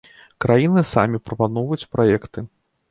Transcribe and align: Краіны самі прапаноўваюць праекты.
Краіны 0.45 0.83
самі 0.93 1.21
прапаноўваюць 1.29 1.87
праекты. 1.97 2.39